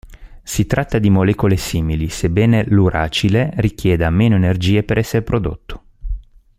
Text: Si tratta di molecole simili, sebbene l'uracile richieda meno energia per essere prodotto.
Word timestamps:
Si 0.41 0.65
tratta 0.65 0.97
di 0.97 1.11
molecole 1.11 1.57
simili, 1.57 2.09
sebbene 2.09 2.65
l'uracile 2.69 3.51
richieda 3.57 4.09
meno 4.09 4.35
energia 4.35 4.81
per 4.81 4.97
essere 4.97 5.21
prodotto. 5.21 5.83